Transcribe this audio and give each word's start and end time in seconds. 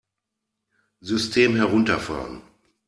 System 1.01 1.55
herunterfahren! 1.55 2.41